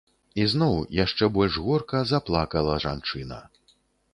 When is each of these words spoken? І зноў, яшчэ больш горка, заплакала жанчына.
І 0.43 0.45
зноў, 0.53 0.77
яшчэ 0.99 1.29
больш 1.35 1.59
горка, 1.67 2.01
заплакала 2.13 2.81
жанчына. 2.87 3.39